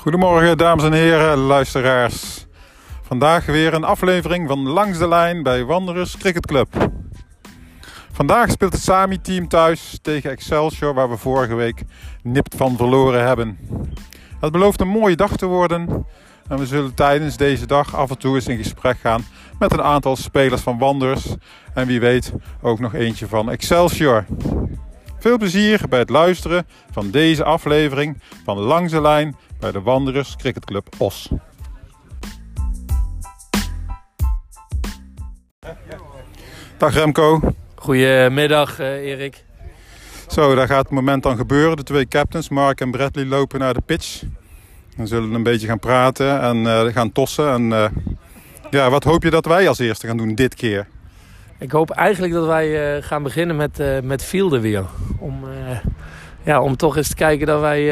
[0.00, 2.46] Goedemorgen, dames en heren, luisteraars.
[3.02, 6.90] Vandaag weer een aflevering van Langs de Lijn bij Wanderers Cricket Club.
[8.12, 11.82] Vandaag speelt het Sami-team thuis tegen Excelsior, waar we vorige week
[12.22, 13.58] nipt van verloren hebben.
[14.40, 16.06] Het belooft een mooie dag te worden.
[16.48, 19.24] En we zullen tijdens deze dag af en toe eens in gesprek gaan
[19.58, 21.34] met een aantal spelers van Wanderers.
[21.74, 24.24] En wie weet ook nog eentje van Excelsior.
[25.18, 30.36] Veel plezier bij het luisteren van deze aflevering van Langs de Lijn bij de Wanderers
[30.36, 31.28] Cricketclub Os.
[36.76, 37.40] Dag Remco.
[37.74, 39.44] Goedemiddag uh, Erik.
[40.28, 41.76] Zo, daar gaat het moment dan gebeuren.
[41.76, 44.22] De twee captains, Mark en Bradley, lopen naar de pitch.
[44.96, 47.52] We zullen een beetje gaan praten en uh, gaan tossen.
[47.52, 47.84] En, uh,
[48.70, 50.86] ja, wat hoop je dat wij als eerste gaan doen dit keer?
[51.58, 54.84] Ik hoop eigenlijk dat wij uh, gaan beginnen met, met fielden weer.
[55.18, 55.44] Om,
[56.42, 57.82] ja, om toch eens te kijken dat wij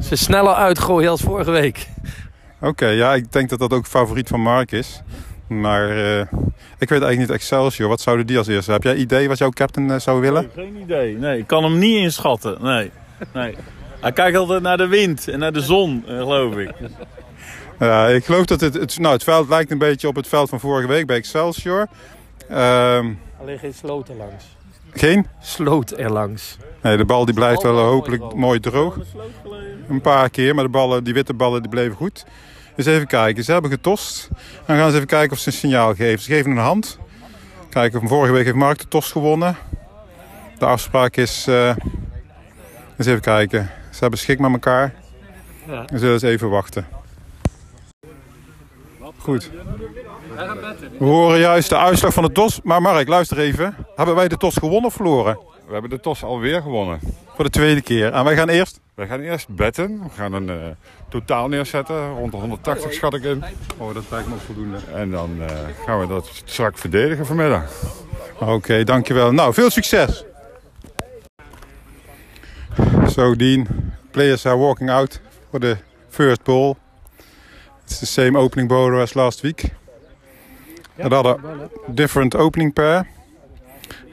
[0.00, 1.88] ze sneller uitgooien als vorige week.
[2.60, 5.02] Oké, okay, ja, ik denk dat dat ook favoriet van Mark is.
[5.48, 6.20] Maar uh,
[6.78, 7.88] ik weet eigenlijk niet Excelsior.
[7.88, 8.72] Wat zouden die als eerste?
[8.72, 10.50] Heb jij idee wat jouw captain uh, zou willen?
[10.54, 11.16] Nee, geen idee.
[11.16, 12.58] Nee, ik kan hem niet inschatten.
[12.60, 12.90] Nee.
[13.32, 13.56] nee.
[14.00, 16.70] Hij kijkt altijd naar de wind en naar de zon, uh, geloof ik.
[17.78, 20.48] Ja, ik geloof dat het, het, nou, het veld lijkt een beetje op het veld
[20.48, 21.86] van vorige week bij Excelsior.
[22.50, 24.56] Um, Alleen geen sloot erlangs.
[24.92, 25.26] Geen?
[25.40, 26.56] Sloot erlangs.
[26.82, 28.98] Nee, de bal die blijft wel hopelijk mooi droog.
[29.88, 32.24] Een paar keer, maar de, ballen, die witte ballen die bleven goed.
[32.76, 33.44] Dus even kijken.
[33.44, 34.28] Ze hebben getost.
[34.66, 36.18] Dan gaan ze even kijken of ze een signaal geven.
[36.18, 36.98] Ze geven een hand.
[37.68, 39.56] Kijken of vorige week heeft Mark de tost gewonnen.
[40.58, 41.46] De afspraak is...
[41.48, 41.76] Uh,
[42.96, 43.70] eens even kijken.
[43.90, 44.94] Ze hebben schik met elkaar.
[45.66, 45.84] Ja.
[45.84, 46.86] We zullen eens even wachten.
[49.18, 49.50] Goed.
[50.98, 52.60] We horen juist de uitslag van de TOS.
[52.62, 53.76] Maar Mark, luister even.
[53.96, 55.38] Hebben wij de TOS gewonnen of verloren?
[55.66, 57.00] We hebben de TOS alweer gewonnen.
[57.34, 58.12] Voor de tweede keer.
[58.12, 58.80] En wij gaan eerst?
[58.94, 60.02] Wij gaan eerst betten.
[60.02, 60.54] We gaan een uh,
[61.08, 62.14] totaal neerzetten.
[62.14, 63.44] Rond de 180 schat ik in.
[63.76, 64.78] Oh, dat lijkt me ook voldoende.
[64.94, 65.46] En dan uh,
[65.86, 67.64] gaan we dat strak verdedigen vanmiddag.
[68.34, 69.32] Oké, okay, dankjewel.
[69.32, 70.24] Nou, veel succes.
[73.06, 73.66] So, Dean,
[74.10, 75.20] players are walking out
[75.50, 75.76] for the
[76.08, 76.76] first ball.
[77.84, 79.76] It's the same opening bowler as last week.
[80.98, 83.08] Another different opening pair.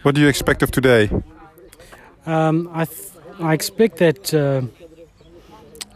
[0.04, 1.10] What do you expect of today?
[2.26, 2.88] Um, I,
[3.40, 4.62] I expect that uh,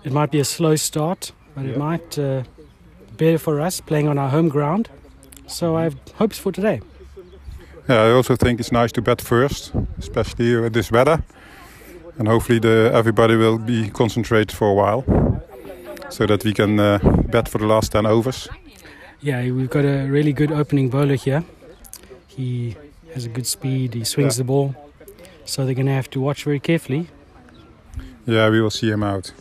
[0.04, 1.72] it might be a slow start, but yeah.
[1.72, 2.44] it might uh,
[3.12, 4.90] be better for us playing on our home ground.
[5.48, 6.82] So I have hopes for today.
[7.88, 11.24] Yeah, I also think it's nice to bat first, especially with this weather.
[12.18, 15.04] And hopefully the, everybody will be concentrated for a while.
[16.10, 18.48] So that we can uh, bat for the last 10 overs.
[19.22, 21.44] Yeah, we've got a really good opening bowler here.
[22.28, 22.78] He
[23.14, 24.44] has a good speed, he swings yeah.
[24.44, 24.76] the ball.
[25.44, 27.08] So they're going to have to watch very carefully.
[28.26, 29.32] Yeah, we will see him out.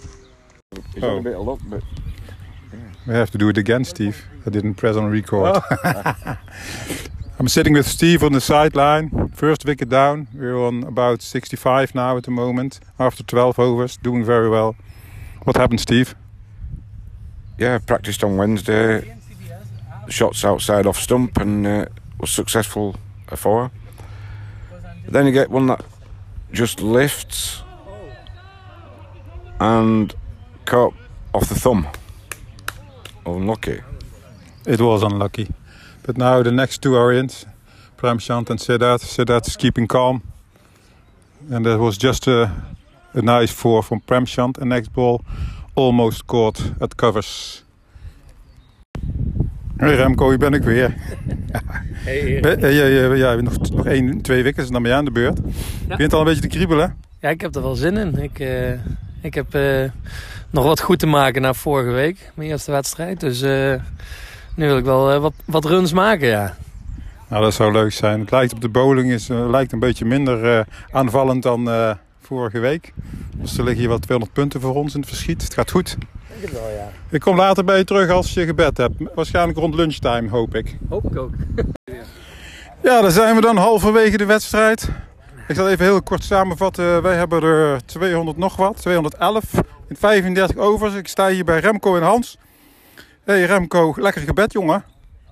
[0.95, 1.19] He's oh.
[1.19, 1.83] a bit of luck, but...
[2.73, 2.79] Yeah.
[3.07, 4.27] We have to do it again, Steve.
[4.47, 5.63] I didn't press on record.
[5.85, 6.37] Oh.
[7.39, 9.29] I'm sitting with Steve on the sideline.
[9.29, 10.27] First wicket down.
[10.35, 12.81] We're on about 65 now at the moment.
[12.99, 14.75] After 12 overs, doing very well.
[15.45, 16.17] What happened, Steve?
[17.59, 19.18] Yeah, I practiced on Wednesday.
[20.09, 21.87] Shots outside off stump and uh,
[22.19, 22.97] was successful
[23.37, 23.71] for.
[25.07, 25.85] Then you get one that
[26.53, 27.63] just lifts
[29.61, 30.15] and
[30.65, 30.95] caught
[31.35, 31.87] off the thumb.
[33.27, 33.81] Unlucky.
[34.67, 35.49] It was unlucky.
[36.03, 37.29] But now the next two are in.
[37.97, 39.05] Premchand and Siddharth.
[39.05, 40.23] Siddharth is keeping calm.
[41.51, 42.53] And that was just a,
[43.13, 44.59] a nice four from Premchand.
[44.59, 45.25] And next ball
[45.75, 47.63] almost caught at covers.
[49.79, 50.95] Hey Remco, hier ben ik weer.
[52.05, 55.11] Hey, ja, ja, ja, nog, nog één, twee weken en dan ben je aan de
[55.11, 55.39] beurt.
[55.39, 55.87] Ja.
[55.87, 56.97] Begint al een beetje te kriebelen?
[57.21, 58.23] Ja, ik heb er wel zin in.
[58.23, 58.71] Ik, uh,
[59.21, 59.85] ik heb uh,
[60.51, 63.21] nog wat goed te maken na vorige week, mijn eerste wedstrijd.
[63.21, 63.75] Dus uh,
[64.55, 66.57] nu wil ik wel wat, wat runs maken, ja.
[67.29, 68.21] Nou, dat zou leuk zijn.
[68.21, 71.69] Het lijkt op de bowling is, lijkt een beetje minder aanvallend dan
[72.21, 72.93] vorige week.
[73.37, 75.43] Dus er liggen hier wel 200 punten voor ons in het verschiet.
[75.43, 75.97] Het gaat goed.
[76.39, 76.91] Ik het wel, ja.
[77.11, 78.95] Ik kom later bij je terug als je gebed hebt.
[79.15, 80.77] Waarschijnlijk rond lunchtime, hoop ik.
[80.89, 81.33] Hoop ik ook.
[82.83, 84.89] ja, dan zijn we dan halverwege de wedstrijd.
[85.49, 87.03] Ik zal even heel kort samenvatten.
[87.03, 89.45] Wij hebben er 200 nog wat, 211
[89.89, 90.95] in 35 overs.
[90.95, 92.39] Ik sta hier bij Remco en Hans.
[93.25, 94.85] hey Remco, lekker gebed jongen.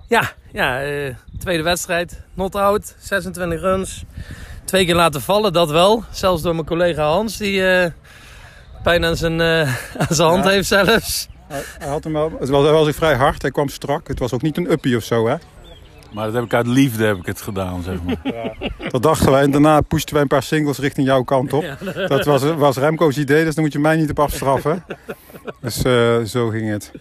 [0.07, 2.21] Ja, ja uh, tweede wedstrijd.
[2.33, 4.03] Not out, 26 runs.
[4.65, 6.03] Twee keer laten vallen, dat wel.
[6.11, 7.85] Zelfs door mijn collega Hans, die uh,
[8.87, 9.61] pijn aan zijn, uh,
[9.97, 11.27] aan zijn hand heeft zelfs.
[11.77, 14.07] Hij had hem wel, het was, was vrij hard, hij kwam strak.
[14.07, 15.35] Het was ook niet een uppie of zo, hè?
[16.13, 18.15] Maar dat heb ik uit liefde heb ik het gedaan, zeg maar.
[18.33, 18.53] Ja.
[18.89, 19.41] Dat dachten wij.
[19.41, 21.65] En daarna pushten wij een paar singles richting jouw kant op.
[22.07, 24.85] Dat was, was Remco's idee, dus daar moet je mij niet op afstraffen.
[25.61, 26.91] Dus eh, zo ging het.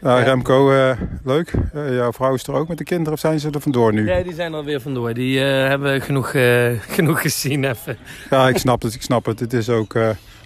[0.00, 1.52] Nou, Remco, eh, leuk.
[1.72, 4.06] Eh, jouw vrouw is er ook met de kinderen of zijn ze er vandoor nu?
[4.06, 5.14] Ja, die zijn er weer vandoor.
[5.14, 7.98] Die eh, hebben genoeg, eh, genoeg gezien even.
[8.30, 9.40] Ja, ik snap het, ik snap het.
[9.40, 9.94] Het is ook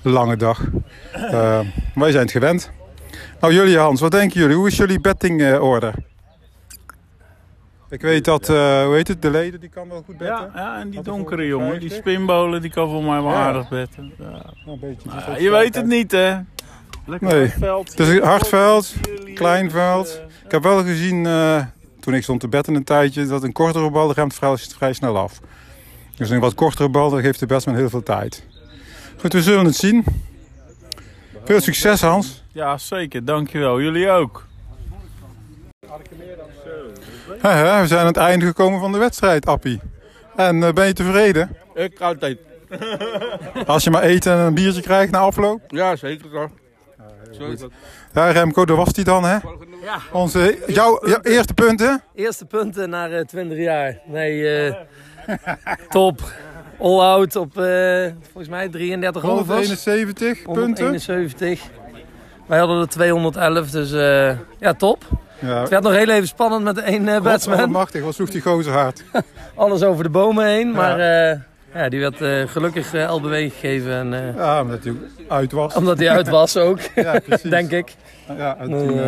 [0.04, 0.60] eh, lange dag.
[1.12, 1.60] Eh,
[1.94, 2.70] wij zijn het gewend.
[3.40, 4.56] Nou, jullie Hans, wat denken jullie?
[4.56, 5.94] Hoe is jullie bettingorder?
[7.90, 10.50] ik weet dat, eh, hoe heet het, de leden die kan wel goed betten.
[10.54, 11.98] Ja, ja, en die er donkere jongen, die 50?
[11.98, 13.36] spinbolen, die kan voor mij wel Ja.
[13.46, 14.12] aardig betten.
[14.18, 14.24] Ja.
[14.24, 16.36] Nou, een beetje, dus je weet het niet, hè?
[17.06, 17.38] Lekker Nee.
[17.46, 17.90] hard veld.
[17.90, 20.20] Het is een hard veld, Jullie, klein eh, veld.
[20.44, 21.64] Ik heb wel gezien, eh,
[22.00, 25.18] toen ik stond te betten een tijdje, dat een kortere bal remt vrij, vrij snel
[25.18, 25.40] af.
[26.16, 28.46] Dus een wat kortere bal, dat geeft de batsman heel veel tijd.
[29.22, 30.04] Goed, we zullen het zien.
[31.44, 32.44] Veel succes Hans.
[32.52, 33.24] Ja, zeker.
[33.24, 33.80] Dankjewel.
[33.80, 34.46] Jullie ook.
[37.40, 39.80] Haha, we zijn aan het einde gekomen van de wedstrijd, Appie.
[40.36, 41.56] En eh, ben je tevreden?
[41.74, 42.38] Ik altijd.
[43.66, 45.60] Als je maar eten en een biertje krijgt na afloop?
[45.68, 46.50] Ja, zeker toch.
[48.12, 49.36] Ja, Remco, daar was hij dan, hè?
[49.82, 49.98] Ja.
[50.12, 52.02] Onze, jouw, jouw eerste punten?
[52.14, 53.98] Eerste punten na eh, 20 jaar.
[54.06, 54.74] Nee, eh,
[55.88, 56.20] top.
[56.82, 59.46] All out op eh, volgens mij 33 overs.
[59.48, 60.84] 171 punten.
[60.84, 61.60] 171.
[62.46, 65.04] Wij hadden er 211, dus eh, ja, top.
[65.38, 67.70] Ja, Het werd nog heel even spannend met één eh, batsman.
[67.70, 69.02] machtig, wat sloeg die gozer hard.
[69.54, 70.98] Alles over de bomen heen, maar
[71.74, 73.92] ja, die werd gelukkig LBW gegeven.
[74.12, 74.94] En, Ja, omdat hij
[75.28, 75.74] uit was.
[75.74, 77.50] omdat hij uit was ook, Ja, precies.
[77.50, 77.94] denk ik.
[78.36, 79.00] Ja, en Nee, toen,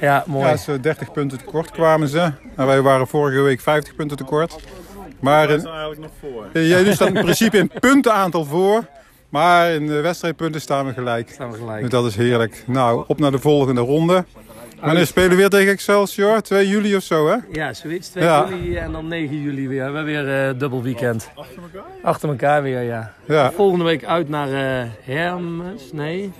[0.00, 0.46] Ja, mooi.
[0.48, 2.32] ja, zo 30 punten tekort kwamen ze.
[2.56, 4.56] En wij waren vorige week 50 punten tekort.
[5.20, 6.62] Maar in, eigenlijk nog voor.
[6.62, 8.84] jij staat in principe in puntenaantal voor.
[9.28, 11.30] Maar in de wedstrijdpunten staan we gelijk.
[11.32, 11.80] Staan we gelijk.
[11.80, 12.64] Dus dat is heerlijk.
[12.66, 14.24] Nou, op naar de volgende ronde.
[14.80, 16.40] Wanneer spelen we weer tegen Excelsior?
[16.40, 17.36] 2 juli of zo, hè?
[17.52, 18.08] Ja, zoiets.
[18.08, 18.46] 2 Ja.
[18.48, 19.78] juli en dan 9 juli weer.
[19.78, 21.30] We hebben weer eh dubbel weekend.
[21.34, 21.82] Achter elkaar?
[22.02, 23.12] Achter elkaar weer, ja.
[23.26, 23.52] Ja.
[23.52, 24.48] Volgende week uit naar
[24.82, 26.32] eh Hermes, nee?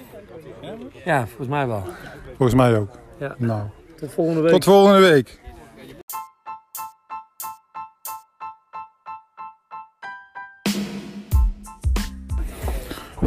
[1.05, 1.85] Ja, volgens mij wel.
[2.37, 2.89] Volgens mij ook.
[3.19, 3.35] Ja.
[3.39, 3.63] Nou,
[3.97, 4.51] Tot volgende week.
[4.53, 5.39] tot volgende week.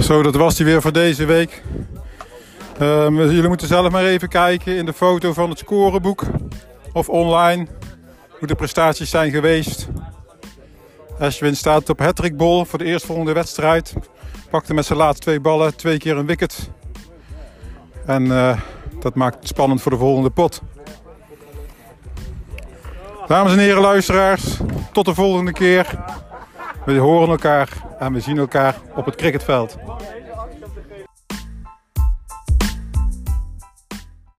[0.03, 1.63] Zo, dat was die weer voor deze week.
[2.79, 6.23] Ehm, jullie moeten zelf maar even kijken in de foto van het scoreboek
[6.93, 7.67] of online
[8.29, 9.87] hoe de prestaties zijn geweest.
[11.19, 13.93] Ashwin staat op hattrick ball voor de eerstvolgende wedstrijd.
[14.49, 16.69] Pakte met zijn laatste twee ballen twee keer een wicket.
[18.05, 18.59] En eh,
[18.99, 20.61] dat maakt het spannend voor de volgende pot.
[23.27, 24.57] Dames en heren luisteraars,
[24.91, 25.99] tot de volgende keer.
[26.85, 27.69] We horen elkaar
[27.99, 29.77] en we zien elkaar op het cricketveld.